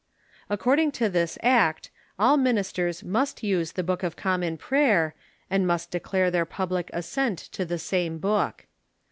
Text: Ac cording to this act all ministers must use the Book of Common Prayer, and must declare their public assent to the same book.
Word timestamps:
Ac 0.49 0.57
cording 0.57 0.91
to 0.93 1.09
this 1.09 1.37
act 1.43 1.91
all 2.17 2.35
ministers 2.35 3.03
must 3.03 3.43
use 3.43 3.73
the 3.73 3.83
Book 3.83 4.01
of 4.01 4.15
Common 4.15 4.57
Prayer, 4.57 5.13
and 5.47 5.67
must 5.67 5.91
declare 5.91 6.31
their 6.31 6.43
public 6.43 6.89
assent 6.91 7.37
to 7.37 7.65
the 7.65 7.77
same 7.77 8.17
book. 8.17 8.65